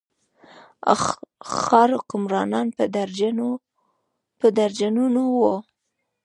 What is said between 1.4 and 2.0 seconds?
ښار